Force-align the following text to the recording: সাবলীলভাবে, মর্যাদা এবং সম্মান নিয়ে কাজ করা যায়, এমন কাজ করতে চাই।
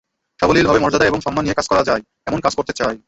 সাবলীলভাবে, 0.39 0.79
মর্যাদা 0.79 1.05
এবং 1.05 1.19
সম্মান 1.21 1.43
নিয়ে 1.43 1.55
কাজ 1.55 1.67
করা 1.67 1.83
যায়, 1.83 2.01
এমন 2.27 2.39
কাজ 2.39 2.53
করতে 2.55 2.73
চাই। 2.73 2.95